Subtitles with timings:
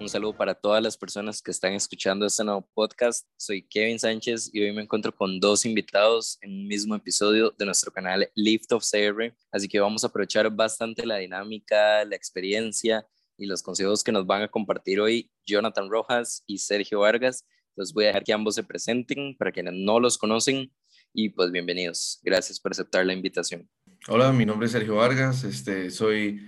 [0.00, 3.26] Un saludo para todas las personas que están escuchando este nuevo podcast.
[3.36, 7.66] Soy Kevin Sánchez y hoy me encuentro con dos invitados en un mismo episodio de
[7.66, 9.34] nuestro canal Lift of CR.
[9.52, 14.26] Así que vamos a aprovechar bastante la dinámica, la experiencia y los consejos que nos
[14.26, 17.46] van a compartir hoy Jonathan Rojas y Sergio Vargas.
[17.76, 20.72] Los voy a dejar que ambos se presenten para quienes no los conocen
[21.12, 22.20] y pues bienvenidos.
[22.22, 23.68] Gracias por aceptar la invitación.
[24.08, 26.40] Hola, mi nombre es Sergio Vargas, este, soy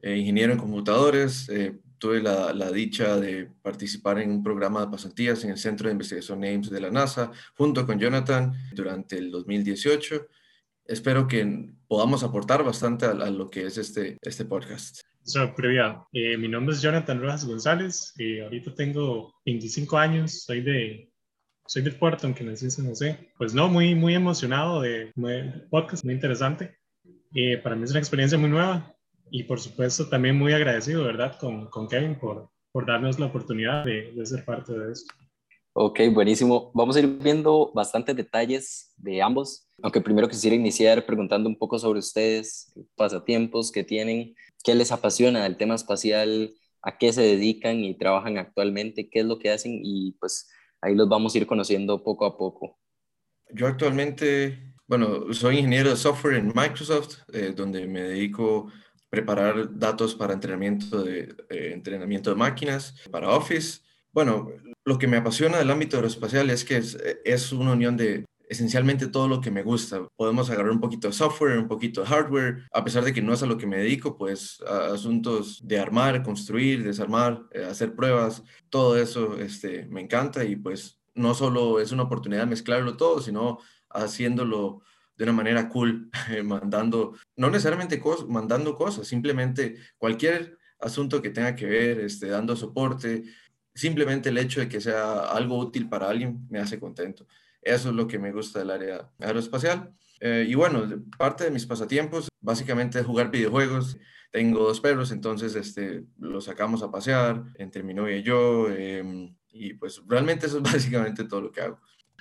[0.00, 1.46] eh, ingeniero en computadores.
[1.50, 5.88] eh, tuve la, la dicha de participar en un programa de pasantías en el Centro
[5.88, 10.26] de Investigación Ames de la NASA junto con Jonathan durante el 2018.
[10.84, 15.00] Espero que podamos aportar bastante a, a lo que es este, este podcast.
[15.26, 20.60] So, previa, eh, mi nombre es Jonathan Rojas González, eh, ahorita tengo 25 años, soy
[20.60, 21.10] de,
[21.66, 23.32] soy de Puerto, aunque nací en San José.
[23.36, 26.78] Pues no, muy, muy emocionado de, de podcast, muy interesante.
[27.34, 28.95] Eh, para mí es una experiencia muy nueva
[29.30, 31.38] y por supuesto también muy agradecido, ¿verdad?
[31.38, 35.14] Con, con Kevin por, por darnos la oportunidad de, de ser parte de esto.
[35.78, 36.70] Ok, buenísimo.
[36.72, 41.78] Vamos a ir viendo bastantes detalles de ambos, aunque primero quisiera iniciar preguntando un poco
[41.78, 47.84] sobre ustedes, pasatiempos que tienen, qué les apasiona del tema espacial, a qué se dedican
[47.84, 50.48] y trabajan actualmente, qué es lo que hacen y pues
[50.80, 52.78] ahí los vamos a ir conociendo poco a poco.
[53.52, 58.72] Yo actualmente, bueno, soy ingeniero de software en Microsoft, eh, donde me dedico a
[59.10, 63.80] preparar datos para entrenamiento de, eh, entrenamiento de máquinas, para Office.
[64.12, 64.48] Bueno,
[64.84, 69.08] lo que me apasiona del ámbito aeroespacial es que es, es una unión de esencialmente
[69.08, 70.06] todo lo que me gusta.
[70.16, 73.32] Podemos agarrar un poquito de software, un poquito de hardware, a pesar de que no
[73.32, 78.42] es a lo que me dedico, pues asuntos de armar, construir, desarmar, eh, hacer pruebas,
[78.70, 83.20] todo eso este, me encanta y pues no solo es una oportunidad de mezclarlo todo,
[83.20, 83.58] sino
[83.90, 84.82] haciéndolo
[85.16, 86.10] de una manera cool,
[86.44, 92.54] mandando, no necesariamente cos mandando cosas, simplemente cualquier asunto que tenga que ver, este, dando
[92.56, 93.24] soporte,
[93.74, 97.26] simplemente el hecho de que sea algo útil para alguien me hace contento.
[97.62, 99.92] Eso es lo que me gusta del área aeroespacial.
[100.20, 100.86] Eh, y bueno,
[101.18, 103.98] parte de mis pasatiempos básicamente es jugar videojuegos.
[104.30, 108.68] Tengo dos perros, entonces este, los sacamos a pasear entre mi novia y yo.
[108.70, 111.80] Eh, y pues realmente eso es básicamente todo lo que hago.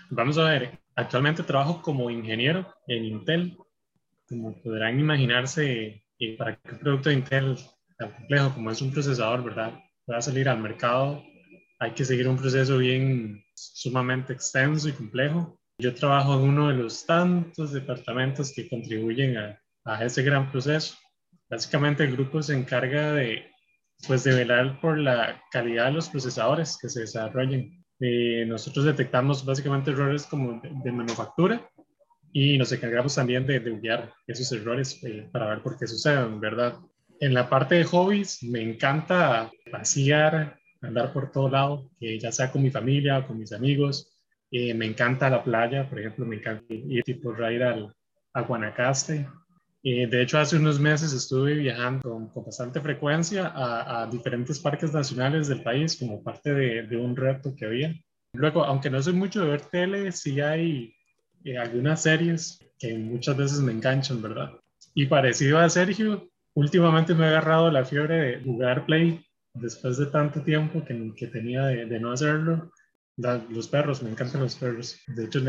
[0.10, 3.58] Vamos a ver, actualmente trabajo como ingeniero en Intel.
[4.28, 7.58] Como podrán imaginarse, y para que un producto de Intel
[7.98, 9.80] tan complejo como es un procesador, ¿verdad?
[10.06, 11.24] Pueda salir al mercado,
[11.80, 15.60] hay que seguir un proceso bien sumamente extenso y complejo.
[15.78, 20.96] Yo trabajo en uno de los tantos departamentos que contribuyen a, a ese gran proceso.
[21.50, 23.52] Básicamente el grupo se encarga de,
[24.08, 27.85] pues, de velar por la calidad de los procesadores que se desarrollen.
[28.00, 31.70] Eh, nosotros detectamos básicamente errores como de, de manufactura
[32.38, 36.42] y nos encargamos también de, de buguear esos errores eh, para ver por qué suceden,
[36.42, 36.76] ¿verdad?
[37.22, 42.52] En la parte de hobbies me encanta pasear, andar por todo lado, eh, ya sea
[42.52, 44.18] con mi familia o con mis amigos.
[44.52, 47.96] Eh, me encanta la playa, por ejemplo, me encanta ir tipo ir al,
[48.34, 49.26] a Guanacaste.
[49.88, 52.02] Eh, de hecho, hace unos meses estuve viajando
[52.34, 57.54] con, bastante frecuencia a, diferentes parques nacionales del país como parte de, de, un reto
[57.56, 57.94] que había.
[58.34, 60.92] Luego, aunque no soy mucho de ver tele, sí hay
[61.44, 64.54] eh, algunas series que muchas veces me enganchan, ¿verdad?
[64.96, 70.08] Y parecido a Sergio, últimamente me he agarrado la fiebre de jugar Play después de
[70.08, 72.72] tanto tiempo que, que tenía de, de, no hacerlo.
[73.18, 75.00] Los perros, me encantan los perros.
[75.08, 75.40] De hecho,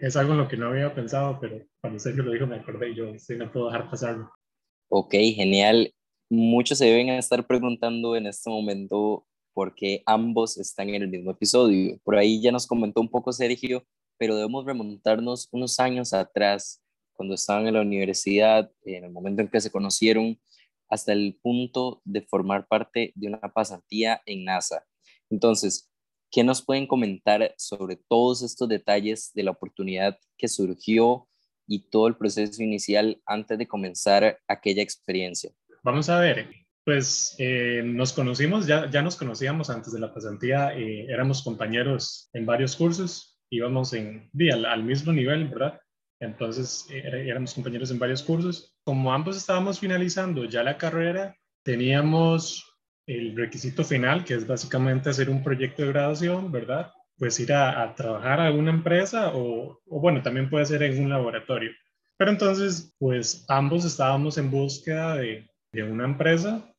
[0.00, 2.90] es algo en lo que no había pensado, pero cuando Sergio lo dijo me acordé
[2.90, 4.30] y yo sí, no puedo dejar pasarlo.
[4.88, 5.92] Ok, genial.
[6.28, 11.30] Muchos se deben estar preguntando en este momento por qué ambos están en el mismo
[11.30, 11.98] episodio.
[12.02, 13.86] Por ahí ya nos comentó un poco Sergio,
[14.18, 16.82] pero debemos remontarnos unos años atrás,
[17.14, 20.38] cuando estaban en la universidad, en el momento en que se conocieron,
[20.88, 24.84] hasta el punto de formar parte de una pasantía en NASA.
[25.30, 25.90] Entonces,
[26.34, 31.28] ¿qué nos pueden comentar sobre todos estos detalles de la oportunidad que surgió
[31.64, 35.52] y todo el proceso inicial antes de comenzar aquella experiencia?
[35.84, 36.48] Vamos a ver,
[36.84, 42.30] pues eh, nos conocimos, ya, ya nos conocíamos antes de la pasantía, eh, éramos compañeros
[42.32, 45.80] en varios cursos, íbamos en, al, al mismo nivel, ¿verdad?
[46.18, 48.76] Entonces éramos compañeros en varios cursos.
[48.82, 52.73] Como ambos estábamos finalizando ya la carrera, teníamos
[53.06, 56.92] el requisito final, que es básicamente hacer un proyecto de graduación, ¿verdad?
[57.16, 61.10] Pues ir a, trabajar a una empresa o, o, bueno, también puede ser en un
[61.10, 61.70] laboratorio.
[62.16, 66.72] Pero entonces, pues ambos estábamos en búsqueda de, de una empresa.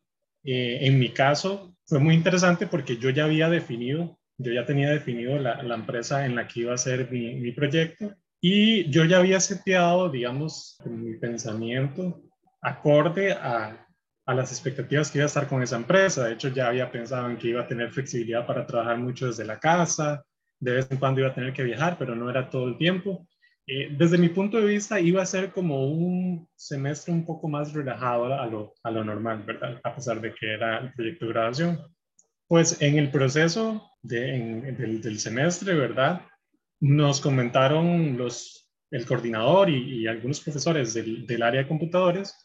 [0.43, 4.89] Eh, en mi caso, fue muy interesante porque yo ya había definido, yo ya tenía
[4.89, 9.05] definido la, la empresa en la que iba a ser mi, mi proyecto y yo
[9.05, 12.21] ya había seteado, digamos, mi pensamiento
[12.61, 13.84] acorde a,
[14.25, 16.25] a las expectativas que iba a estar con esa empresa.
[16.25, 19.45] De hecho, ya había pensado en que iba a tener flexibilidad para trabajar mucho desde
[19.45, 20.23] la casa,
[20.59, 23.27] de vez en cuando iba a tener que viajar, pero no era todo el tiempo.
[23.67, 27.73] Eh, desde mi punto de vista, iba a ser como un semestre un poco más
[27.73, 29.79] relajado a lo, a lo normal, ¿verdad?
[29.83, 31.79] A pesar de que era el proyecto de graduación.
[32.47, 36.21] Pues en el proceso de, del, semestre, ¿verdad?
[36.79, 42.44] Nos comentaron los, el coordinador y, y algunos profesores del, del, área de computadores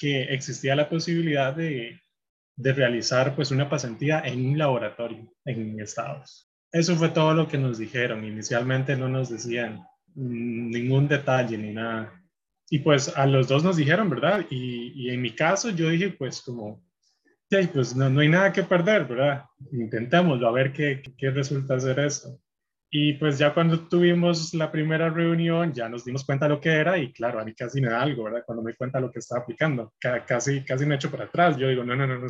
[0.00, 2.00] que existía la posibilidad de,
[2.56, 6.50] de realizar pues una pasantía en un laboratorio en Estados.
[6.72, 8.24] Eso fue todo lo que nos dijeron.
[8.24, 12.18] Inicialmente no nos decían ningún detalle ni nada.
[12.70, 14.46] Y pues a los dos nos dijeron, ¿verdad?
[14.48, 16.82] Y, en mi caso yo dije, pues como,
[17.50, 19.44] sí, pues no, no, hay nada que perder, ¿verdad?
[19.70, 22.40] Intentémoslo, a ver qué, qué resulta hacer eso.
[22.92, 26.70] Y pues ya cuando tuvimos la primera reunión, ya nos dimos cuenta de lo que
[26.70, 28.42] era y claro, a mí casi me da algo, ¿verdad?
[28.44, 29.94] Cuando me cuenta lo que estaba aplicando,
[30.26, 31.56] casi, casi me echo para atrás.
[31.56, 32.26] Yo digo, no, no, no, no,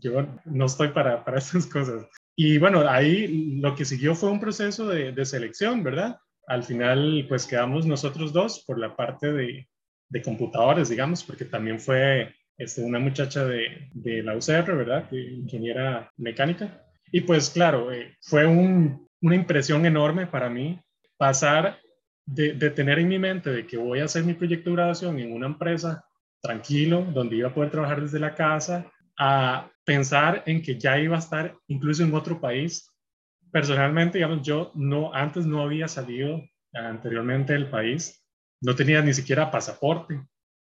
[0.00, 2.06] yo no estoy para, para esas cosas.
[2.34, 6.16] Y bueno, ahí lo que siguió fue un proceso de, de selección, ¿verdad?
[6.46, 9.68] Al final, pues quedamos nosotros dos por la parte de,
[10.08, 15.12] de computadores, digamos, porque también fue este, una muchacha de, de la UCR, ¿verdad?
[15.12, 16.84] Ingeniera mecánica.
[17.10, 20.80] Y pues claro, eh, fue un, una impresión enorme para mí
[21.16, 21.78] pasar
[22.26, 25.18] de, de, tener en mi mente de que voy a hacer mi proyecto de graduación
[25.18, 26.04] en una empresa
[26.40, 31.16] tranquilo, donde iba a poder trabajar desde la casa, a pensar en que ya iba
[31.16, 32.90] a estar incluso en otro país.
[33.50, 36.42] Personalmente, digamos, yo no, antes no había salido
[36.72, 38.24] anteriormente del país,
[38.60, 40.22] no tenía ni siquiera pasaporte.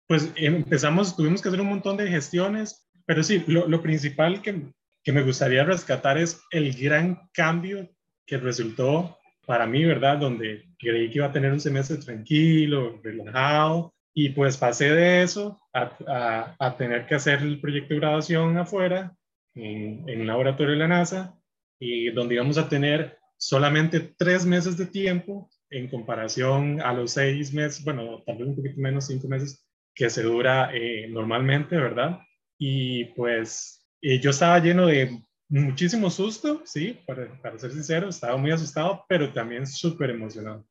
[0.08, 4.72] Pues empezamos, tuvimos que hacer un montón de gestiones, pero sí, lo, lo principal que,
[5.04, 7.90] que me gustaría rescatar es el gran cambio
[8.26, 10.18] que resultó para mí, ¿verdad?
[10.18, 15.60] Donde creí que iba a tener un semestre tranquilo, relajado, y pues pasé de eso
[15.74, 19.16] a, a, a tener que hacer el proyecto de graduación afuera,
[19.56, 21.36] en, en un laboratorio de la NASA,
[21.80, 27.54] y donde íbamos a tener solamente tres meses de tiempo en comparación a los seis
[27.54, 32.20] meses, bueno, tal vez un poquito menos, cinco meses, que se dura eh, normalmente, ¿verdad?
[32.58, 38.38] Y pues eh, yo estaba lleno de muchísimo susto, sí, para, para, ser sincero, estaba
[38.38, 40.66] muy asustado, pero también súper emocionado.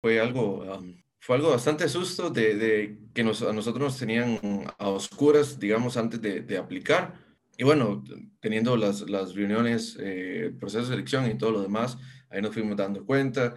[0.00, 4.40] Fue algo, um, fue algo bastante susto de, que nos, a nosotros nos tenían
[4.78, 7.14] a oscuras, digamos, antes de, de aplicar.
[7.56, 8.02] Y bueno,
[8.40, 11.98] teniendo las, las reuniones, eh, proceso de selección y todo lo demás,
[12.30, 13.54] ahí nos fuimos dando cuenta.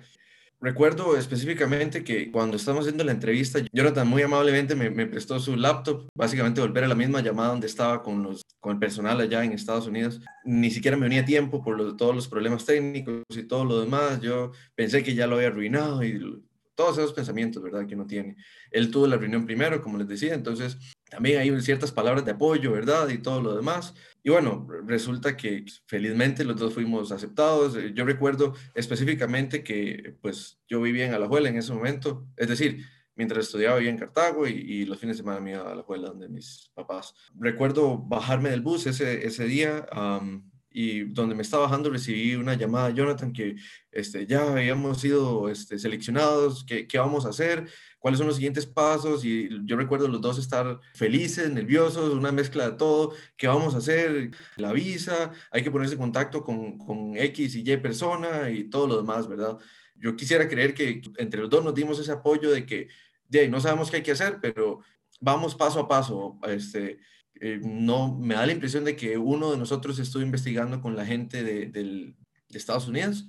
[0.61, 6.07] Recuerdo específicamente que cuando estábamos haciendo la entrevista, Jonathan muy amablemente me, prestó su laptop,
[6.15, 9.51] básicamente volver a la misma llamada donde estaba con, los, con el personal allá en
[9.51, 10.21] Estados Unidos.
[10.43, 14.21] Ni siquiera me unía tiempo por todos los problemas técnicos y todo lo demás.
[14.21, 16.41] Yo pensé que ya lo había arruinado y
[16.75, 17.87] todos esos pensamientos, ¿verdad?
[17.87, 18.35] Que no tiene.
[18.71, 20.77] Él tuvo la reunión primero, como les decía, entonces
[21.09, 23.09] también hay ciertas palabras de apoyo, ¿verdad?
[23.09, 23.93] Y todo lo demás.
[24.23, 27.77] Y bueno, resulta que felizmente los dos fuimos aceptados.
[27.93, 32.83] Yo recuerdo específicamente que pues yo vivía en Alajuela en ese momento, es decir,
[33.15, 36.09] mientras estudiaba vivía en Cartago y, y los fines de semana me iba a Alajuela
[36.09, 37.13] donde mis papás.
[37.39, 42.53] Recuerdo bajarme del bus ese, ese día um, y donde me estaba bajando recibí una
[42.55, 43.55] llamada Jonathan que
[43.91, 47.67] este, ya habíamos sido este, seleccionados, ¿qué, ¿qué vamos a hacer?
[48.05, 52.69] cuáles son los siguientes pasos y yo recuerdo los dos estar felices, nerviosos, una mezcla
[52.69, 57.17] de todo, qué vamos a hacer, la visa, hay que ponerse en contacto con, con
[57.17, 59.57] X y Y persona y todo lo demás, ¿verdad?
[59.95, 62.89] Yo quisiera creer que entre los dos nos dimos ese apoyo de que
[63.27, 64.81] de, no sabemos qué hay que hacer, pero
[65.19, 66.37] vamos paso a paso.
[66.47, 66.99] Este,
[67.41, 71.05] eh, no, me da la impresión de que uno de nosotros estuvo investigando con la
[71.05, 72.15] gente de,
[72.49, 73.27] Estados Unidos,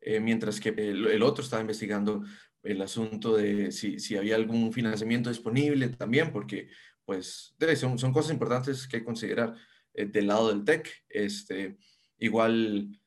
[0.00, 2.24] eh, mientras que el, el, otro estaba investigando
[2.64, 6.68] el asunto de si, si había algún financiamiento disponible también, porque
[7.04, 9.54] pues son, son cosas importantes que considerar
[9.94, 10.90] eh, del lado del TEC.
[11.08, 11.78] Este,
[12.18, 13.00] igual,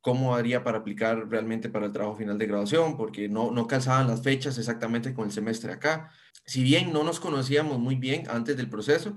[0.00, 4.08] cómo haría para aplicar realmente para el trabajo final de graduación, porque no, no calzaban
[4.08, 6.10] las fechas exactamente con el semestre acá.
[6.46, 9.14] Si bien no nos conocíamos muy bien antes del proceso,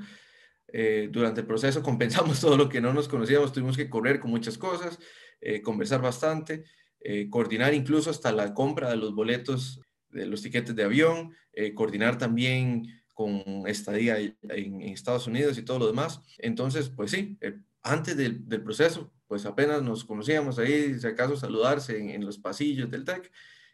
[0.67, 4.31] eh, durante el proceso compensamos todo lo que no nos conocíamos, tuvimos que correr con
[4.31, 4.99] muchas cosas,
[5.41, 6.65] eh, conversar bastante.
[7.07, 9.79] Eh, coordinar incluso hasta la compra de los boletos,
[10.09, 15.61] de los tiquetes de avión, eh, coordinar también con estadía en, en, Estados Unidos y
[15.61, 16.19] todo lo demás.
[16.39, 21.37] Entonces, pues sí, eh, antes del, del, proceso, pues apenas nos conocíamos ahí, si acaso
[21.37, 23.31] saludarse en, en los pasillos del TEC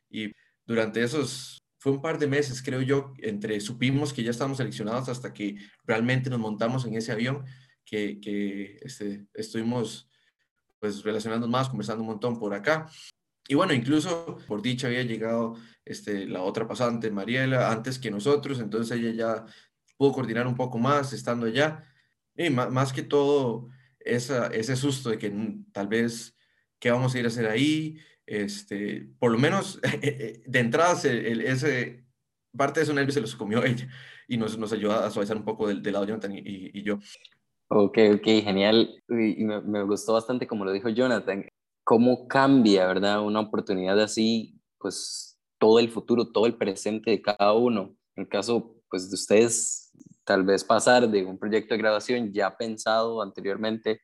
[0.10, 0.34] y
[0.66, 5.10] durante esos fue un par de meses, creo yo, entre supimos que ya estábamos seleccionados
[5.10, 7.44] hasta que realmente nos montamos en ese avión,
[7.84, 10.08] que, este, estuvimos
[10.78, 12.88] pues relacionando más, conversando un montón por acá.
[13.48, 18.60] Y bueno, incluso por dicha había llegado este, la otra pasante, Mariela, antes que nosotros,
[18.60, 19.46] entonces ella ya
[19.98, 21.84] pudo coordinar un poco más estando allá.
[22.38, 25.34] Y más, que todo, ese susto de que
[25.72, 26.38] tal vez
[26.78, 32.06] qué vamos a ir a hacer ahí, este, por lo menos de entrada ese,
[32.56, 33.88] parte de esos nervios se los comió ella
[34.28, 37.00] y nos, nos ayudó a suavizar un poco del, del lado Jonathan y, y, yo.
[37.68, 39.02] Ok, ok, genial.
[39.10, 41.46] Y me, me, gustó bastante como lo dijo Jonathan,
[41.84, 43.22] cómo cambia, ¿verdad?
[43.22, 47.96] Una oportunidad así, pues todo el futuro, todo el presente de cada uno.
[48.16, 49.92] En el caso, pues de ustedes,
[50.26, 54.02] tal vez pasar de un proyecto de grabación ya pensado anteriormente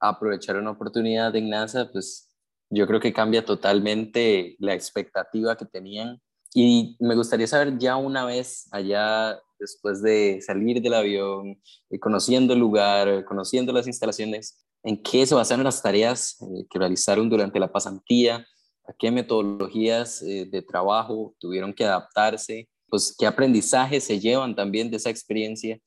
[0.00, 2.27] a aprovechar una oportunidad en NASA, pues
[2.70, 6.20] yo creo que cambia totalmente la expectativa que tenían.
[6.54, 11.60] Y me gustaría saber ya una vez allá, después de salir del avión,
[11.90, 16.78] y conociendo el lugar, conociendo las instalaciones, en qué se basaron las tareas eh, que
[16.78, 18.46] realizaron durante la pasantía,
[18.86, 24.90] a qué metodologías eh, de trabajo tuvieron que adaptarse, pues qué aprendizajes se llevan también
[24.90, 25.78] de esa experiencia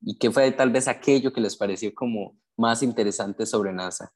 [0.00, 4.10] y qué fue tal vez aquello que les pareció como más interesante sobre NASA.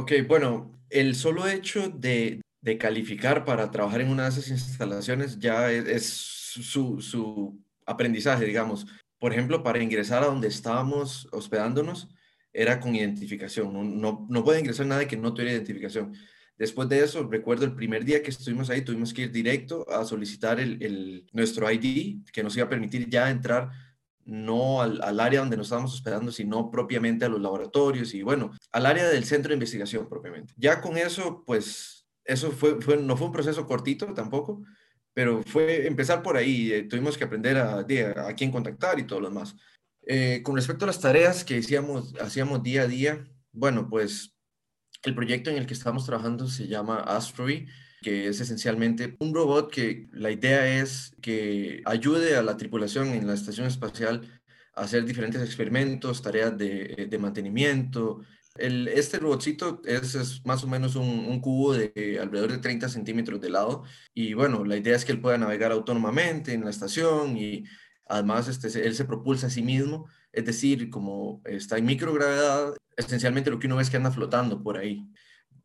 [0.00, 5.38] Ok, bueno, el solo hecho de, de calificar para trabajar en una de esas instalaciones
[5.38, 8.86] ya es, su, su, aprendizaje, digamos.
[9.18, 12.08] Por ejemplo, para ingresar a donde estábamos hospedándonos,
[12.50, 14.00] era con identificación.
[14.00, 16.14] No, no, puede ingresar nadie que no tuviera identificación.
[16.56, 20.06] Después de eso, recuerdo el primer día que estuvimos ahí, tuvimos que ir directo a
[20.06, 23.70] solicitar el, el, nuestro ID, que nos iba a permitir ya entrar
[24.24, 28.86] no al, área donde nos estábamos hospedando, sino propiamente a los laboratorios y bueno, al
[28.86, 30.54] área del centro de investigación propiamente.
[30.56, 34.62] Ya con eso, pues, eso fue, no fue un proceso cortito tampoco,
[35.14, 36.72] pero fue empezar por ahí.
[36.72, 39.56] Eh, tuvimos que aprender a, a, a, quién contactar y todo lo demás.
[40.02, 44.34] Eh, con respecto a las tareas que hacíamos, hacíamos día a día, bueno, pues
[45.04, 47.66] el proyecto en el que estamos trabajando se llama Astroy
[48.00, 53.26] que es esencialmente un robot que la idea es que ayude a la tripulación en
[53.26, 54.22] la estación espacial
[54.74, 58.22] a hacer diferentes experimentos, tareas de, de mantenimiento.
[58.56, 63.40] Este robotcito es, es, más o menos un, un, cubo de alrededor de 30 centímetros
[63.40, 67.36] de lado y bueno, la idea es que él pueda navegar autónomamente en la estación
[67.36, 67.64] y
[68.08, 73.50] además este, él se propulsa a sí mismo, es decir, como está en microgravedad, esencialmente
[73.50, 75.06] lo que uno ve es que anda flotando por ahí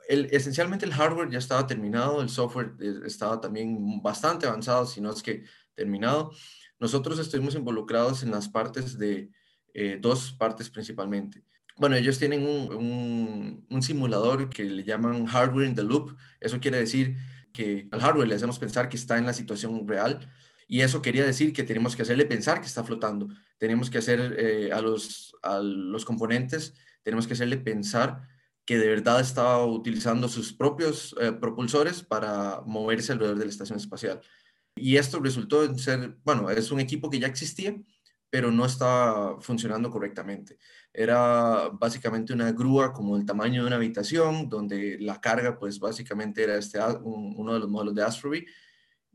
[0.07, 5.01] el, esencialmente el hardware ya estaba terminado, el software eh, estaba también bastante avanzado, si
[5.01, 5.43] no es que
[5.73, 6.31] terminado.
[6.79, 9.31] Nosotros estuvimos involucrados en las partes de
[9.73, 11.43] eh, dos partes principalmente.
[11.77, 16.15] Bueno, ellos tienen un, un, un, simulador que le llaman hardware in the loop.
[16.39, 17.17] Eso quiere decir
[17.51, 20.31] que al hardware le hacemos pensar que está en la situación real
[20.67, 23.27] y eso quería decir que tenemos que hacerle pensar que está flotando.
[23.57, 28.27] Tenemos que hacer eh, a, los, a los componentes, tenemos que hacerle pensar
[28.65, 33.77] que de verdad estaba utilizando sus propios eh, propulsores para moverse alrededor de la estación
[33.77, 34.21] espacial.
[34.75, 37.75] Y esto resultó en ser, bueno, es un equipo que ya existía,
[38.29, 40.57] pero no estaba funcionando correctamente.
[40.91, 46.43] Era básicamente una grúa como el tamaño de una habitación, donde la carga, pues básicamente
[46.43, 48.45] era este, un, uno de los modelos de Astroby,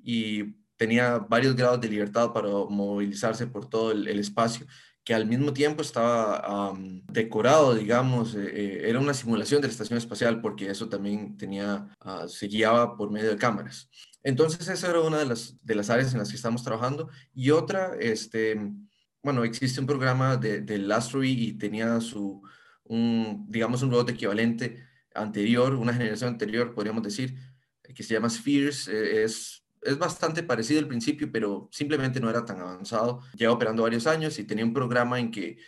[0.02, 4.66] y tenía varios grados de libertad para movilizarse por todo el, el espacio
[5.04, 9.72] que al mismo tiempo estaba um, decorado, digamos, eh, eh, era una simulación de la
[9.72, 13.90] estación espacial porque eso también tenía, uh, se guiaba por medio de cámaras.
[14.22, 17.50] Entonces esa era una de las, de las áreas en las que estamos trabajando y
[17.50, 18.58] otra, este,
[19.22, 22.42] bueno, existe un programa del de Astroy y tenía su,
[22.84, 24.82] un, digamos, un robot equivalente
[25.14, 27.36] anterior, una generación anterior, podríamos decir,
[27.82, 32.44] que se llama Spheres, eh, es es bastante parecido al principio, pero simplemente no era
[32.44, 33.20] tan avanzado.
[33.34, 35.58] Lleva operando varios años y tenía un programa en que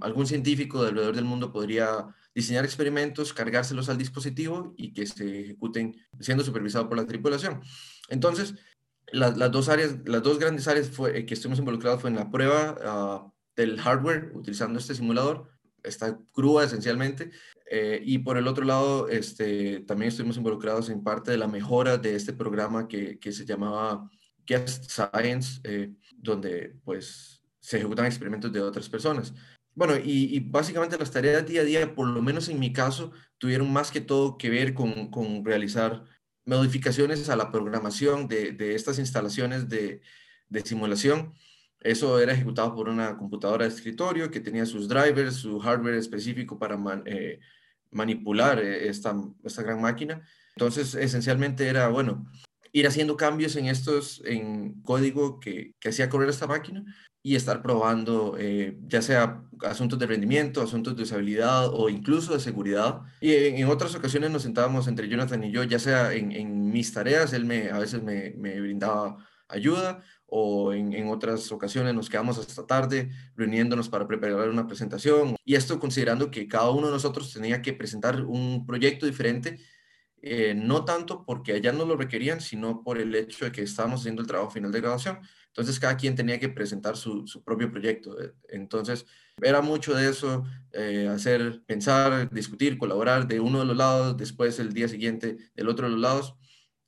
[0.00, 5.40] algún científico de alrededor del mundo podría diseñar experimentos, cargárselos al dispositivo y que se
[5.40, 7.60] ejecuten siendo supervisado por la tripulación.
[8.08, 8.54] Entonces,
[9.12, 12.76] las dos áreas, las dos grandes áreas eh, que estuvimos involucrados fue en la prueba
[12.82, 15.51] ah, del hardware utilizando este simulador,
[15.82, 17.30] esta grúa esencialmente,
[17.70, 21.96] eh, y por el otro lado, este, también estuvimos involucrados en parte de la mejora
[21.96, 24.10] de este programa que, que se llamaba
[24.46, 29.32] Guest Science, eh, donde pues se ejecutan experimentos de otras personas.
[29.74, 33.12] Bueno, y, y, básicamente las tareas día a día, por lo menos en mi caso,
[33.38, 36.04] tuvieron más que todo que ver con, con realizar
[36.44, 40.02] modificaciones a la programación de, de estas instalaciones de,
[40.48, 41.32] de simulación.
[41.82, 46.58] Eso era ejecutado por una computadora de escritorio que tenía sus drivers, su hardware específico
[46.58, 47.40] para eh,
[47.90, 50.22] manipular eh, esta, esta gran máquina.
[50.56, 52.26] Entonces, esencialmente era, bueno,
[52.72, 56.84] ir haciendo cambios en estos, en código que, hacía correr esta máquina
[57.24, 62.40] y estar probando eh, ya sea asuntos de rendimiento, asuntos de usabilidad o incluso de
[62.40, 63.00] seguridad.
[63.20, 67.32] Y en, otras ocasiones nos sentábamos entre Jonathan y yo, ya sea en, mis tareas,
[67.32, 69.18] él me, a veces me brindaba
[69.52, 75.36] ayuda o en, en, otras ocasiones nos quedamos hasta tarde reuniéndonos para preparar una presentación.
[75.44, 79.60] Y esto considerando que cada uno de nosotros tenía que presentar un proyecto diferente
[80.24, 84.00] eh, no tanto porque allá no lo requerían, sino por el hecho de que estábamos
[84.00, 85.18] haciendo el trabajo final de graduación.
[85.48, 88.16] Entonces, cada quien tenía que presentar su, propio proyecto.
[88.48, 89.04] Entonces,
[89.42, 94.58] era mucho de eso, eh, hacer, pensar, discutir, colaborar de uno de los lados, después
[94.60, 96.36] el día siguiente del otro de los lados.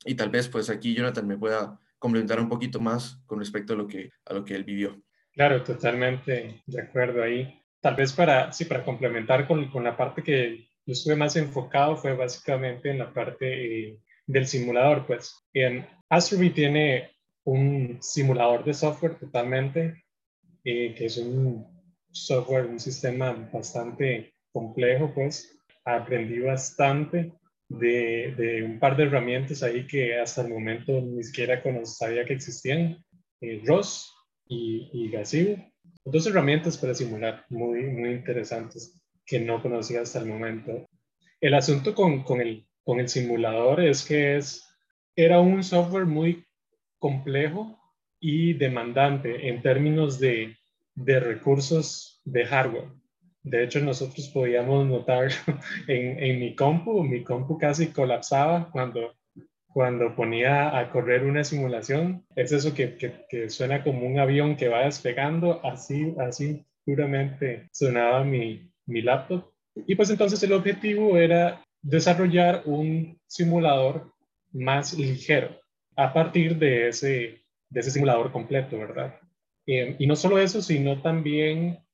[0.05, 3.75] Y tal vez, pues aquí Jonathan me pueda complementar un poquito más con respecto a
[3.75, 5.01] lo que, a lo que él vivió.
[5.31, 7.61] Claro, totalmente de acuerdo ahí.
[7.81, 11.97] Tal vez para, sí, para complementar con, con la parte que yo estuve más enfocado
[11.97, 15.35] fue básicamente en la parte eh, del simulador, pues.
[15.53, 17.11] En Astrobi tiene
[17.43, 20.05] un simulador de software totalmente,
[20.63, 21.65] eh, que es un
[22.11, 25.59] software, un sistema bastante complejo, pues.
[25.83, 27.33] Aprendí bastante
[27.69, 33.03] de, un par de herramientas ahí que hasta el momento ni siquiera sabía que existían,
[33.41, 34.13] eh, ROS
[34.47, 35.11] y, y.
[36.03, 40.87] Dos herramientas para simular muy, muy interesantes que no conocía hasta el momento.
[41.41, 44.63] El asunto con, con, el, con el simulador es que es,
[45.15, 46.45] era un software muy
[46.99, 47.79] complejo
[48.19, 50.55] y demandante en términos de,
[50.93, 52.89] de recursos de hardware.
[53.45, 55.29] De hecho, nosotros podíamos notar
[55.87, 59.13] en, en, mi compu, mi compu casi colapsaba cuando,
[59.67, 62.25] cuando ponía a correr una simulación.
[62.35, 67.69] Es eso que, que, que suena como un avión que va despegando, así, así puramente
[67.71, 69.51] sonaba mi, mi laptop.
[69.85, 74.11] Y pues entonces el objetivo era desarrollar un simulador
[74.53, 75.59] más ligero
[75.95, 79.19] a partir de ese, de ese simulador completo, ¿verdad?
[79.67, 81.84] Eh, y no solo eso, sino también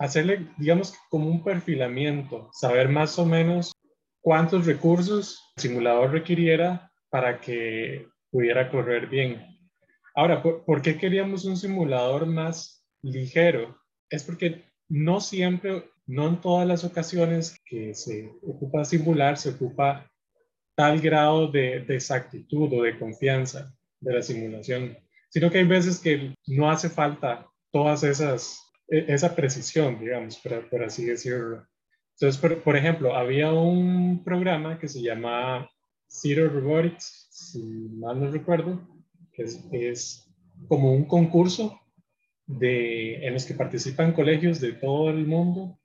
[0.00, 3.72] hacerle, digamos, como un perfilamiento, saber más o menos
[4.20, 9.46] cuántos recursos el simulador requiriera para que pudiera correr bien.
[10.16, 13.78] Ahora, ¿por qué queríamos un simulador más ligero?
[14.08, 20.10] Es porque no siempre no en todas las ocasiones que se ocupa simular se ocupa
[20.74, 26.34] tal grado de, exactitud o de confianza de la simulación, sino que hay veces que
[26.46, 28.60] no hace falta todas esas,
[28.90, 31.66] esa precisión, digamos, por, así decirlo.
[32.18, 35.70] Entonces, por, ejemplo, había un programa que se llama
[36.08, 38.86] Zero Robotics, si mal no recuerdo,
[39.32, 40.30] que es, es
[40.68, 41.80] como un concurso
[42.46, 45.80] de, en los que participan colegios de todo el mundo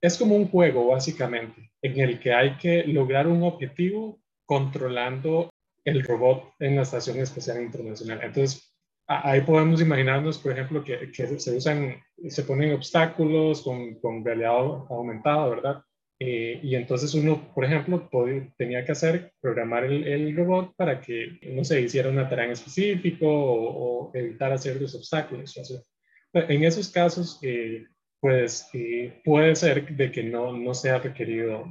[0.00, 5.50] es como un juego, básicamente, en el que hay que lograr un objetivo controlando
[5.84, 8.20] el robot en la Estación Espacial Internacional.
[8.22, 8.75] Entonces,
[9.06, 11.96] ahí podemos imaginarnos, por ejemplo, que, se usan,
[12.28, 14.56] se ponen obstáculos con, con realidad
[14.88, 15.82] aumentada, ¿verdad?
[16.18, 18.08] Eh, y entonces uno, por ejemplo,
[18.56, 23.26] tenía que hacer, programar el, robot para que, no se hiciera una tarea en específico
[23.28, 25.54] o, evitar hacer los obstáculos.
[26.32, 27.86] en esos casos, eh,
[28.20, 28.70] pues
[29.24, 31.64] puede ser de que no, no sea requerido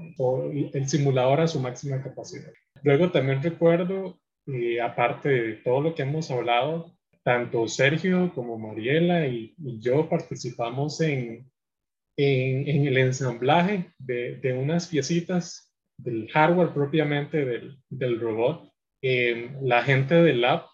[0.73, 2.53] el simulador a su máxima capacidad.
[2.83, 6.94] Luego también recuerdo, y aparte de todo lo que hemos hablado,
[7.25, 11.51] tanto Sergio como Mariela y, yo participamos en,
[12.17, 17.43] el ensamblaje de, unas piecitas del hardware propiamente
[17.89, 18.71] del, robot.
[19.01, 20.65] la gente del lab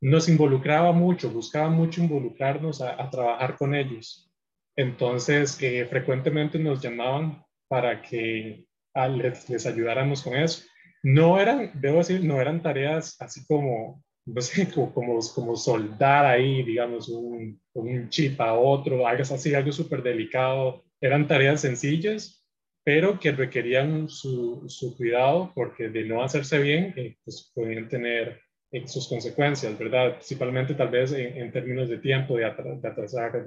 [0.00, 4.32] nos involucraba mucho, buscaba mucho involucrarnos a, trabajar con ellos.
[4.76, 10.64] Entonces, eh, frecuentemente nos llamaban para que ah, les, ayudáramos con eso.
[11.02, 14.02] No eran, debo decir, no eran tareas así como,
[14.34, 14.92] no sé, como,
[15.34, 20.84] como, soldar ahí, digamos, un, un chip a otro, algo así, algo súper delicado.
[21.00, 22.46] Eran tareas sencillas,
[22.84, 28.40] pero que requerían su, su cuidado porque de no hacerse bien, eh, pues podían tener
[28.72, 30.14] eh, sus consecuencias, ¿verdad?
[30.14, 33.44] Principalmente tal vez en, términos de tiempo, de, de atrasar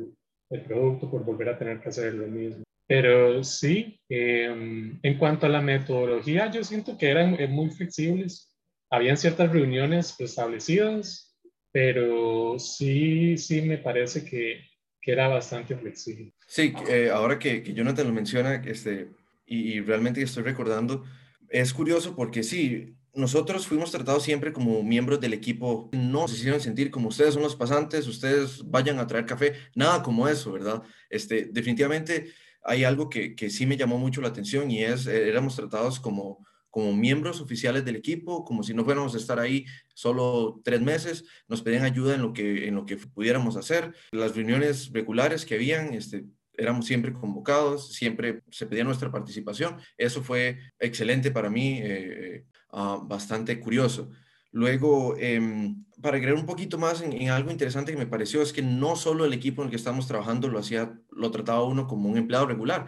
[0.49, 2.63] el producto por volver a tener que hacer lo mismo.
[2.87, 8.52] Pero sí, em, en cuanto a la metodología, yo siento que eran eh, muy flexibles.
[8.93, 11.35] Habían ciertas reuniones establecidas,
[11.71, 14.61] pero sí, sí me parece que,
[15.01, 16.31] que era bastante flexible.
[16.45, 19.09] Sí, eh, ahora que, que, Jonathan lo menciona, este,
[19.47, 21.05] y, y realmente estoy recordando,
[21.49, 25.89] es curioso porque sí, nosotros fuimos tratados siempre como miembros del equipo.
[25.91, 30.03] No nos hicieron sentir como ustedes son los pasantes, ustedes vayan a traer café, nada
[30.03, 30.83] como eso, ¿verdad?
[31.09, 32.31] Este, definitivamente
[32.63, 35.99] hay algo que, que sí me llamó mucho la atención y es, eh, éramos tratados
[35.99, 40.81] como, como miembros oficiales del equipo, como si no fuéramos a estar ahí solo tres
[40.81, 43.93] meses, nos pedían ayuda en lo que, en lo que pudiéramos hacer.
[44.11, 49.77] Las reuniones regulares que habían, este, éramos siempre convocados, siempre se pedía nuestra participación.
[49.99, 54.09] Eso fue excelente para mí, eh, ah, bastante curioso.
[54.49, 58.51] Luego, em, para agregar un poquito más en, en, algo interesante que me pareció, es
[58.51, 61.85] que no solo el equipo en el que estamos trabajando lo hacía, lo trataba uno
[61.85, 62.87] como un empleado regular,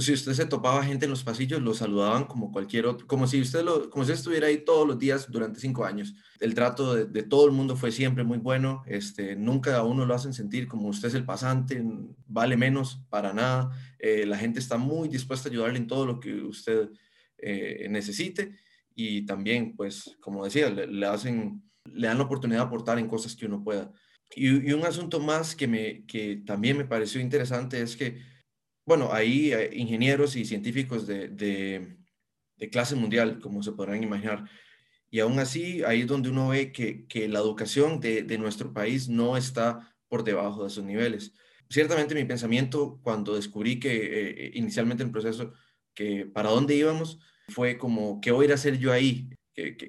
[0.00, 3.40] si usted se topaba gente en los pasillos, lo saludaban como cualquier otro, como si
[3.40, 6.14] usted, lo, como si estuviera ahí todos los días durante cinco años.
[6.40, 10.14] El trato de, todo el mundo fue siempre muy bueno, este, nunca a uno lo
[10.14, 11.80] hacen sentir como usted es el pasante,
[12.26, 13.70] vale menos para nada.
[14.00, 16.88] Eh, la gente está muy dispuesta a ayudarle en todo lo que usted
[17.38, 18.56] eh, necesite
[18.96, 23.36] y también, pues, como decía, le, hacen, le dan la oportunidad de aportar en cosas
[23.36, 23.92] que uno pueda.
[24.34, 28.33] Y, y un asunto más que, me, que también me pareció interesante es que
[28.86, 31.96] bueno, hay ingenieros y científicos de,
[32.70, 34.48] clase mundial, como se podrán imaginar.
[35.10, 39.36] Y aún así, ahí es donde uno ve que, la educación de, nuestro país no
[39.36, 41.32] está por debajo de esos niveles.
[41.70, 45.52] Ciertamente mi pensamiento cuando descubrí que eh, inicialmente en el proceso,
[45.94, 47.18] que para dónde íbamos,
[47.48, 49.28] fue como, ¿qué voy a ir a hacer yo ahí?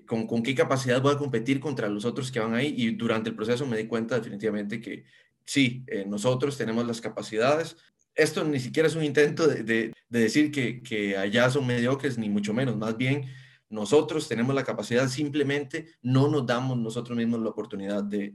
[0.07, 2.73] con, con, qué capacidad voy a competir contra los otros que van ahí?
[2.77, 5.05] Y durante el proceso me di cuenta definitivamente que
[5.45, 7.77] sí, eh, nosotros tenemos las capacidades,
[8.15, 12.77] esto ni siquiera es un intento de, decir que, allá son mediocres, ni mucho menos.
[12.77, 13.25] Más bien,
[13.69, 18.33] nosotros tenemos la capacidad, simplemente no nos damos nosotros mismos la oportunidad de,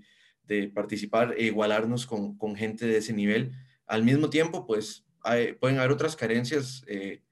[0.74, 3.52] participar e igualarnos con, gente de ese nivel.
[3.86, 5.04] Al mismo tiempo, pues
[5.60, 7.22] pueden haber otras carencias eh,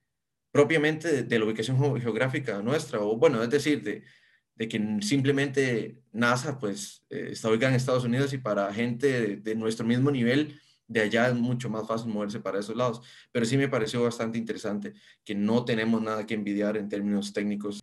[0.52, 7.04] propiamente de, la ubicación geográfica nuestra, o bueno, es decir, de, que simplemente NASA pues
[7.10, 11.28] eh, está ubicada en Estados Unidos y para gente de nuestro mismo nivel, de allá
[11.28, 13.02] es mucho más fácil moverse para esos lados.
[13.30, 17.80] Pero sí me pareció bastante interesante que no tenemos nada que envidiar en términos técnicos.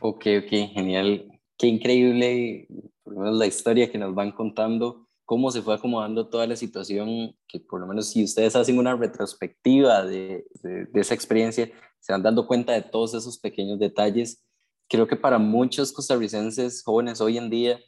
[0.00, 1.26] Ok, ok, genial.
[1.56, 2.68] Qué increíble,
[3.02, 6.56] por lo menos la historia que nos van contando, cómo se fue acomodando toda la
[6.56, 11.70] situación, que por lo menos si ustedes hacen una retrospectiva de, de, de esa experiencia,
[12.00, 14.44] se van dando cuenta de todos esos pequeños detalles.
[14.88, 17.80] Creo que para muchos costarricenses jóvenes hoy en día,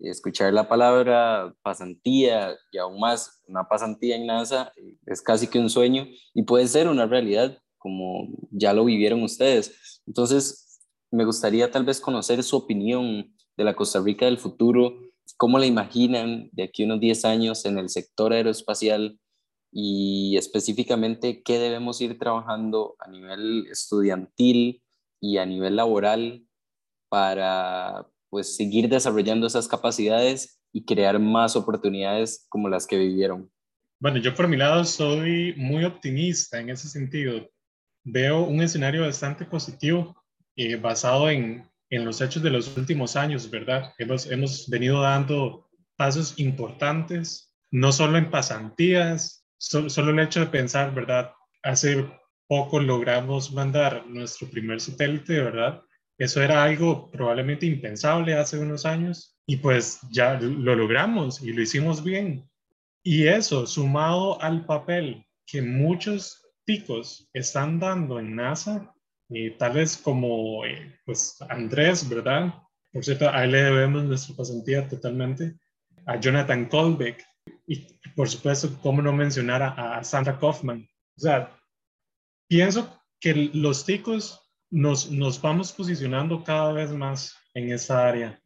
[0.00, 4.72] escuchar la palabra pasantía y aún más una pasantía en NASA
[5.06, 10.02] es casi que un sueño y puede ser una realidad como ya lo vivieron ustedes.
[10.06, 15.00] Entonces, me gustaría tal vez conocer su opinión de la Costa Rica del futuro,
[15.36, 19.18] cómo la imaginan de aquí a unos 10 años en el sector aeroespacial
[19.72, 24.82] y específicamente qué debemos ir trabajando a nivel estudiantil
[25.20, 26.44] y a nivel laboral
[27.08, 33.50] para pues seguir desarrollando esas capacidades y crear más oportunidades como las que vivieron.
[33.98, 37.50] Bueno, yo por mi lado soy muy optimista en ese sentido.
[38.04, 40.16] Veo un escenario bastante positivo
[40.56, 43.92] eh, basado en, en, los hechos de los últimos años, ¿verdad?
[43.98, 50.94] Hemos, hemos venido dando pasos importantes, no solo en pasantías, solo el hecho de pensar,
[50.94, 51.32] ¿verdad?
[51.62, 52.10] Hace
[52.48, 55.82] poco logramos mandar nuestro primer satélite, ¿verdad?
[56.20, 61.62] Eso era algo probablemente impensable hace unos años y pues ya lo logramos y lo
[61.62, 62.46] hicimos bien.
[63.02, 68.94] Y eso, sumado al papel que muchos ticos están dando en NASA,
[69.30, 72.52] y tal vez como eh, pues Andrés, ¿verdad?
[72.92, 75.56] Por cierto, a él le debemos nuestra pasantía totalmente.
[76.04, 77.24] A Jonathan Kolbeck
[77.66, 80.86] y por supuesto, cómo no mencionar a, a Sandra Kaufman.
[81.16, 81.56] O sea,
[82.46, 84.39] pienso que los ticos
[84.70, 88.40] nos, nos vamos posicionando cada vez más en esa área.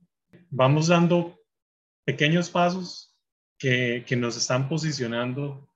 [0.51, 1.39] Vamos dando
[2.05, 3.17] pequeños pasos
[3.59, 5.69] que, que nos están posicionando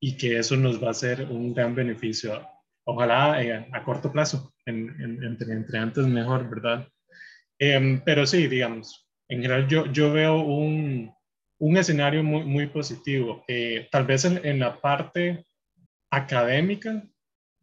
[0.00, 2.46] y que eso nos va a ser un gran beneficio.
[2.84, 6.88] Ojalá eh, a corto plazo, entre, entre antes mejor, ¿verdad?
[7.58, 11.12] Em, pero sí, digamos, en general yo, yo veo un,
[11.58, 13.44] un escenario muy, muy positivo.
[13.48, 15.44] Eh, tal vez en, en, la parte
[16.10, 17.02] académica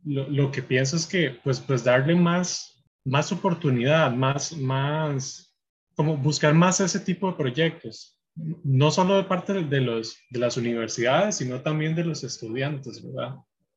[0.05, 5.55] lo, que pienso es que pues, pues darle más, más oportunidad, más, más,
[5.95, 8.19] como buscar más ese tipo de proyectos,
[8.63, 13.35] no solo de parte de, los, de las universidades, sino también de los estudiantes, ¿verdad?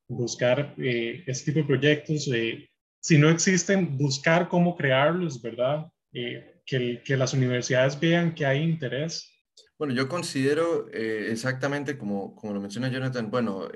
[0.08, 2.68] Buscar eh, ese tipo de proyectos, eh,
[3.00, 5.86] si no existen, buscar cómo crearlos, ¿verdad?
[6.12, 9.30] Eh, que, que, las universidades vean que hay interés.
[9.78, 13.68] Bueno, yo considero exactamente como, como lo menciona Jonathan, bueno,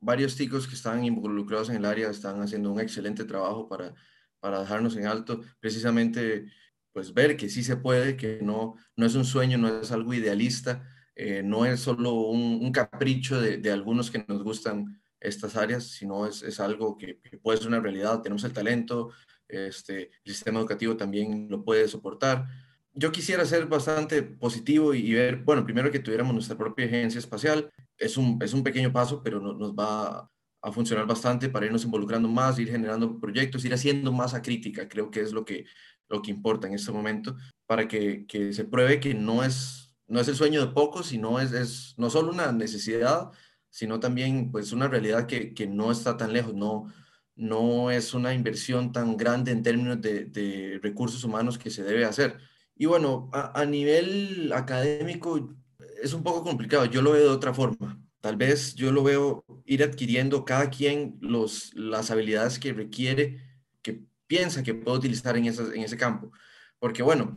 [0.00, 3.94] varios chicos que están involucrados en el área están haciendo un excelente trabajo para,
[4.40, 6.50] para dejarnos en alto, precisamente
[6.92, 10.12] pues ver que sí se puede, que no, no es un sueño, no es algo
[10.12, 10.82] idealista,
[11.14, 16.26] eh, no es solo un, capricho de, de, algunos que nos gustan estas áreas, sino
[16.26, 19.10] es, es algo que, puede ser una realidad, tenemos el talento,
[19.46, 22.46] este, el sistema educativo también lo puede soportar.
[22.92, 27.70] Yo quisiera ser bastante positivo y, ver, bueno, primero que tuviéramos nuestra propia agencia espacial,
[27.96, 30.28] es un, es un pequeño paso, pero nos va
[30.62, 35.10] a funcionar bastante para irnos involucrando más, ir generando proyectos, ir haciendo masa crítica, creo
[35.10, 35.64] que es lo que,
[36.08, 40.20] lo que importa en este momento, para que, que se pruebe que no es, no
[40.20, 43.30] es el sueño de pocos, sino es, es no solo una necesidad,
[43.70, 46.92] sino también pues una realidad que, que no está tan lejos, no,
[47.36, 52.04] no es una inversión tan grande en términos de, de recursos humanos que se debe
[52.04, 52.38] hacer.
[52.80, 55.54] Y bueno, a, a nivel académico
[56.02, 59.44] es un poco complicado, yo lo veo de otra forma Tal vez yo lo veo
[59.64, 63.40] ir adquiriendo cada quien los, las habilidades que requiere,
[63.82, 66.30] que piensa que puede utilizar en, en ese campo.
[66.78, 67.34] Porque bueno,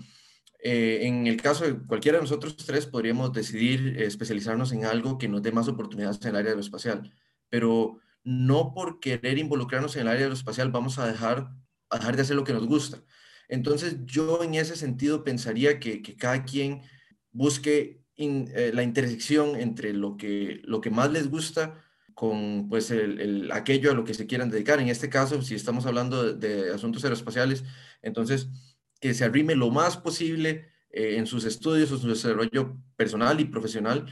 [0.60, 5.30] eh, en el caso de cualquiera de nosotros tres podríamos decidir especializarnos en algo que
[5.30, 7.14] nos dé más oportunidades en el área aeroespacial,
[7.50, 11.50] pero no por querer involucrarnos en el área aeroespacial vamos a dejar,
[11.90, 13.02] a dejar de hacer lo que nos gusta.
[13.48, 16.82] Entonces yo en ese sentido pensaría que, cada quien
[17.32, 23.52] busque eh, la intersección entre lo que, lo que más les gusta con pues el,
[23.52, 24.80] aquello a lo que se quieran dedicar.
[24.80, 27.64] En este caso, si estamos hablando de, asuntos aeroespaciales,
[28.02, 28.48] entonces
[29.00, 33.46] que se arrime lo más posible eh, en sus estudios o su desarrollo personal y
[33.46, 34.06] profesional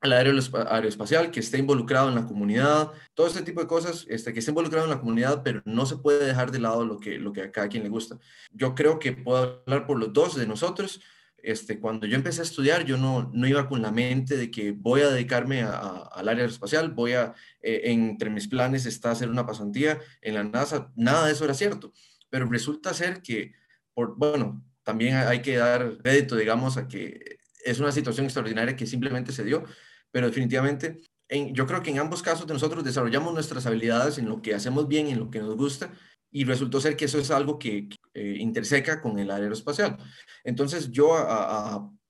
[0.00, 4.40] al aeroespacial, que esté involucrado en la comunidad, todo este tipo de cosas, este, que
[4.40, 7.32] esté involucrado en la comunidad, pero no se puede dejar de lado lo que, lo
[7.32, 8.18] que a cada quien le gusta.
[8.52, 11.00] Yo creo que puedo hablar por los dos de nosotros.
[11.38, 14.72] Este, cuando yo empecé a estudiar, yo no, no iba con la mente de que
[14.72, 19.46] voy a dedicarme al área espacial, voy a, eh, entre mis planes está hacer una
[19.46, 21.92] pasantía en la NASA, nada de eso era cierto,
[22.30, 23.52] pero resulta ser que,
[23.94, 27.35] por, bueno, también hay que dar crédito, digamos, a que
[27.66, 29.64] es una situación extraordinaria que simplemente se dio,
[30.10, 34.40] pero definitivamente en, yo creo que en ambos casos nosotros desarrollamos nuestras habilidades en lo
[34.40, 35.92] que hacemos bien, en lo que nos gusta,
[36.30, 39.96] y resultó ser que eso es algo que eh, interseca con el aeroespacial.
[40.44, 41.14] Entonces yo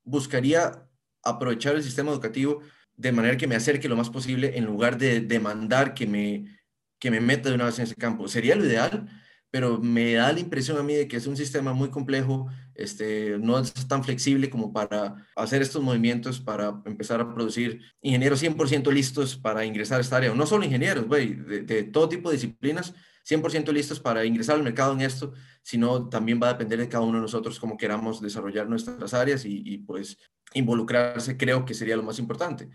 [0.04, 0.86] buscaría
[1.22, 2.60] aprovechar el sistema educativo
[2.96, 6.60] de manera que me acerque lo más posible en lugar de demandar que me,
[6.98, 8.28] que me meta de una vez en ese campo.
[8.28, 9.08] Sería lo ideal,
[9.56, 13.38] pero me da la impresión a mí de que es un sistema muy complejo, este,
[13.38, 18.92] no es tan flexible como para hacer estos movimientos, para empezar a producir ingenieros 100%
[18.92, 22.36] listos para ingresar a esta área, no solo ingenieros, güey, de, de todo tipo de
[22.36, 22.92] disciplinas,
[23.26, 27.04] 100% listos para ingresar al mercado en esto, sino también va a depender de cada
[27.04, 30.18] uno de nosotros cómo queramos desarrollar nuestras áreas y, pues
[30.52, 32.68] involucrarse creo que sería lo más importante.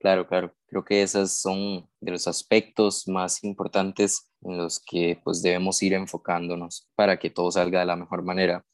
[0.00, 0.54] Claro, claro.
[0.68, 5.94] Creo que esos son de los aspectos más importantes en los que pues debemos ir
[5.94, 8.64] enfocándonos para que todo salga de la mejor manera.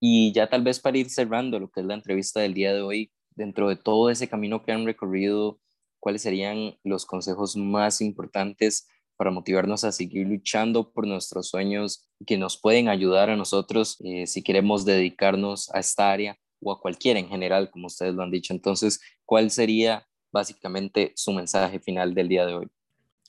[0.00, 2.82] Y ya tal vez para ir cerrando lo que es la entrevista del día de
[2.82, 5.60] hoy, dentro de todo ese camino que han recorrido,
[6.00, 12.38] ¿cuáles serían los consejos más importantes para motivarnos a seguir luchando por nuestros sueños que
[12.38, 17.18] nos pueden ayudar a nosotros eh, si queremos dedicarnos a esta área o a cualquiera
[17.18, 18.52] en general, como ustedes lo han dicho.
[18.52, 22.68] Entonces, ¿cuál sería básicamente su mensaje final del día de hoy?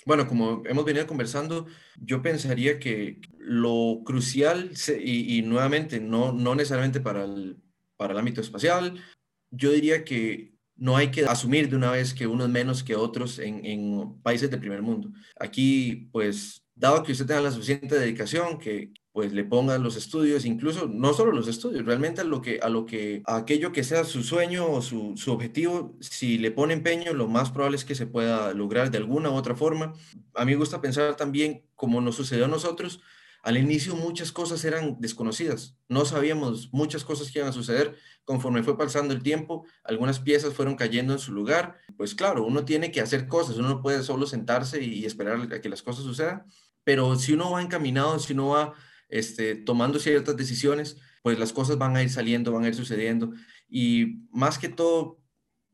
[0.05, 4.71] Bueno, como hemos venido conversando, yo pensaría que lo crucial,
[5.03, 7.57] y, nuevamente, no, no necesariamente para el,
[7.97, 9.03] para el ámbito espacial,
[9.51, 13.37] yo diría que no hay que asumir de una vez que unos menos que otros
[13.39, 15.11] en, países del primer mundo.
[15.37, 20.45] Aquí, pues, dado que usted tenga la suficiente dedicación, que pues le ponga los estudios,
[20.45, 23.83] incluso no solo los estudios, realmente a lo que, a lo que, a aquello que
[23.83, 27.85] sea su sueño o su, su objetivo, si le pone empeño, lo más probable es
[27.85, 29.93] que se pueda lograr de alguna u otra forma.
[30.35, 33.01] A mí me gusta pensar también, como nos sucedió a nosotros,
[33.41, 37.95] al inicio muchas cosas eran desconocidas, no sabíamos muchas cosas que iban a suceder.
[38.25, 41.77] Conforme fue pasando el tiempo, algunas piezas fueron cayendo en su lugar.
[41.97, 45.61] Pues claro, uno tiene que hacer cosas, uno no puede solo sentarse y esperar a
[45.61, 46.45] que las cosas sucedan,
[46.83, 48.73] pero si uno va encaminado, si uno va
[49.09, 53.33] este, tomando ciertas decisiones, pues las cosas van a ir saliendo, van a ir sucediendo.
[53.67, 55.19] Y más que todo,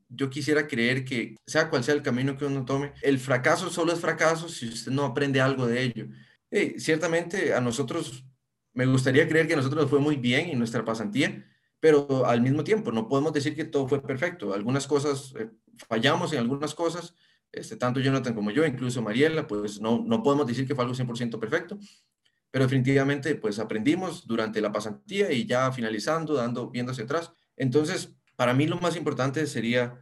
[0.09, 3.93] yo quisiera creer que sea cual sea el camino que uno tome, el fracaso solo
[3.93, 6.07] es fracaso si usted no aprende algo de ello
[6.77, 8.25] ciertamente a nosotros,
[8.73, 11.45] me gustaría creer que a nosotros nos fue muy bien en nuestra pasantía,
[11.79, 14.53] pero al mismo tiempo no podemos decir que todo fue perfecto.
[14.53, 15.49] Algunas cosas, eh,
[15.87, 17.13] fallamos en algunas cosas,
[17.51, 20.95] este, tanto Jonathan como yo, incluso Mariela, pues no, no podemos decir que fue algo
[20.95, 21.77] 100% perfecto,
[22.55, 27.33] pero definitivamente pues aprendimos durante la pasantía y ya finalizando, dando, viendo atrás.
[27.57, 29.99] Entonces, para mí lo más importante sería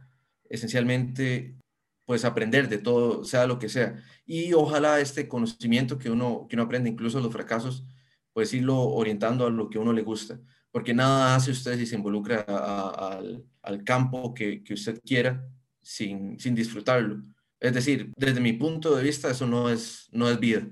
[0.48, 1.56] esencialmente
[2.04, 4.00] pues aprender de todo, sea lo que sea.
[4.24, 7.88] Y ojalá este conocimiento que uno, que uno aprende, incluso los fracasos,
[8.32, 10.38] pues irlo orientando a lo que uno le gusta.
[10.70, 15.44] Porque nada hace usted si se involucra al, al, campo que, que, usted quiera
[15.82, 17.20] sin, sin disfrutarlo.
[17.58, 20.68] Es decir, desde mi punto de vista, eso no es, no es vida.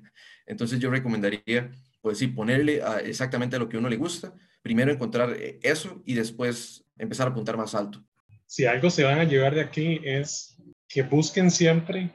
[0.53, 4.35] Entonces yo recomendaría pues sí, ponerle a exactamente a lo que a uno le gusta,
[4.61, 8.05] primero encontrar eh, eso y después empezar a apuntar más alto.
[8.47, 10.57] Si algo se van a llevar de aquí es
[10.89, 12.11] que busquen siempre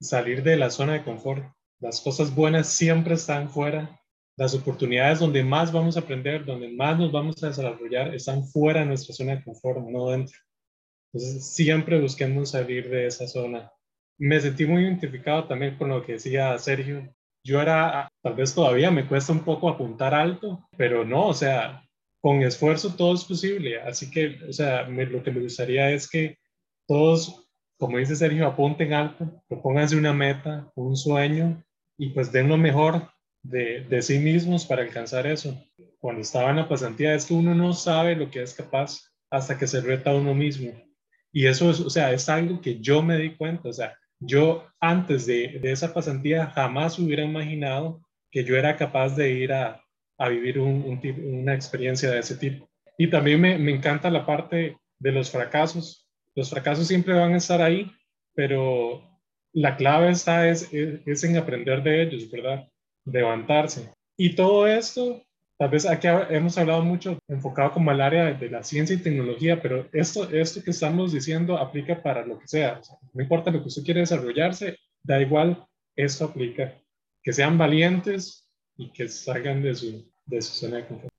[0.00, 1.44] salir de la zona de confort.
[1.80, 3.98] Las cosas buenas siempre están fuera.
[4.36, 8.80] Las oportunidades donde más vamos a aprender, donde más nos vamos a desarrollar, están fuera
[8.80, 10.38] de nuestra zona de confort, no dentro.
[11.12, 13.70] Entonces, siempre busquemos salir de esa zona.
[14.16, 17.12] Me sentí muy identificado también con lo que decía Sergio.
[17.44, 21.82] Yo era, tal vez todavía me cuesta un poco apuntar alto, pero no, o sea,
[22.20, 23.80] con esfuerzo todo es posible.
[23.80, 26.36] Así que, o sea, lo que me gustaría es que
[26.86, 27.50] todos
[27.80, 31.64] como dice Sergio, apunten alto, propónganse una meta, un sueño
[31.96, 33.08] y pues den lo mejor
[33.42, 35.58] de, de, sí mismos para alcanzar eso.
[35.98, 39.00] Cuando estaba en la pasantía es que uno no sabe lo que es capaz
[39.30, 40.72] hasta que se reta a uno mismo.
[41.32, 43.70] Y eso es, o sea, es algo que yo me di cuenta.
[43.70, 49.16] O sea, yo antes de, de esa pasantía jamás hubiera imaginado que yo era capaz
[49.16, 49.82] de ir a,
[50.18, 52.68] a vivir un, un una experiencia de ese tipo.
[52.98, 57.38] Y también me, me encanta la parte de los fracasos, los fracasos siempre van a
[57.38, 57.90] estar ahí,
[58.34, 59.02] pero
[59.52, 62.68] la clave está es, es, en aprender de ellos, ¿verdad?
[63.04, 63.92] Levantarse.
[64.16, 65.22] Y todo esto,
[65.60, 69.60] tal vez aquí hemos hablado mucho enfocado como al área de la ciencia y tecnología,
[69.60, 72.80] pero esto, esto que estamos diciendo aplica para lo que sea.
[73.12, 75.62] no importa lo que usted quiere desarrollarse, da igual,
[75.94, 76.82] esto aplica.
[77.22, 81.12] Que sean valientes y que salgan de su, de su zona de confort.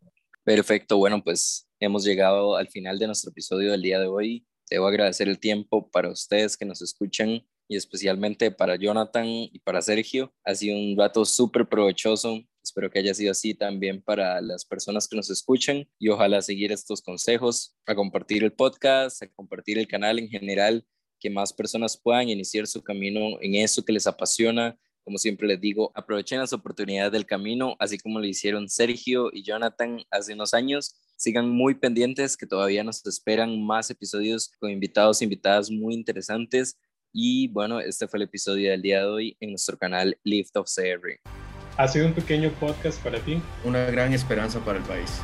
[0.43, 4.47] Perfecto, bueno, pues hemos llegado al final de nuestro episodio del día de hoy.
[4.71, 9.83] Debo agradecer el tiempo para ustedes que nos escuchan y especialmente para Jonathan y para
[9.83, 10.33] Sergio.
[10.43, 12.41] Ha sido un rato súper provechoso.
[12.63, 16.71] Espero que haya sido así también para las personas que nos escuchan y ojalá seguir
[16.71, 20.85] estos consejos, a compartir el podcast, a compartir el canal en general,
[21.19, 24.79] que más personas puedan iniciar su camino en eso que les apasiona.
[25.03, 29.43] Como siempre les digo, aprovechen las oportunidades del camino, así como lo hicieron Sergio y
[29.43, 35.21] Jonathan hace unos años sigan muy pendientes que todavía nos esperan más episodios con invitados
[35.21, 36.79] e invitadas muy interesantes.
[37.13, 40.67] Y bueno, este fue el episodio del día de hoy en nuestro canal Lift of
[40.67, 41.40] CR.
[41.81, 43.41] Ha sido un pequeño podcast para ti.
[43.63, 45.19] Una gran esperanza para el país.